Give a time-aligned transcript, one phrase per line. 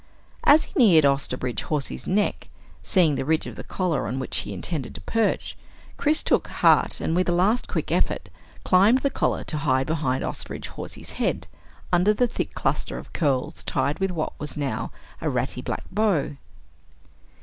[0.45, 2.49] As he neared Osterbridge Hawsey's neck,
[2.81, 5.55] seeing the ridge of collar on which he intended to perch,
[5.95, 8.29] Chris took heart and with a last quick effort,
[8.63, 11.45] climbed the collar to hide behind Osterbridge Hawsey's head,
[11.93, 14.91] under the thick cluster of curls tied with what was now
[15.21, 16.35] a ratty black bow.